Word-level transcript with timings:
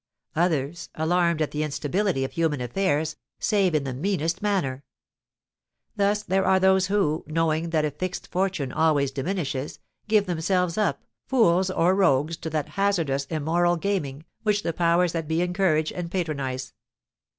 Others, 0.35 0.89
alarmed 0.95 1.43
at 1.43 1.51
the 1.51 1.61
instability 1.61 2.23
of 2.23 2.31
human 2.31 2.59
affairs, 2.59 3.17
save 3.37 3.75
in 3.75 3.83
the 3.83 3.93
meanest 3.93 4.41
manner. 4.41 4.83
Thus 5.95 6.23
there 6.23 6.43
are 6.43 6.59
those 6.59 6.87
who, 6.87 7.23
knowing 7.27 7.69
that 7.69 7.85
a 7.85 7.91
fixed 7.91 8.27
fortune 8.31 8.71
always 8.71 9.11
diminishes, 9.11 9.77
give 10.07 10.25
themselves 10.25 10.75
up, 10.75 11.03
fools 11.27 11.69
or 11.69 11.93
rogues, 11.93 12.35
to 12.37 12.49
that 12.49 12.69
hazardous, 12.69 13.25
immoral 13.25 13.75
gaming, 13.75 14.25
which 14.41 14.63
the 14.63 14.73
powers 14.73 15.11
that 15.11 15.27
be 15.27 15.43
encourage 15.43 15.91
and 15.91 16.09
patronise. 16.09 16.73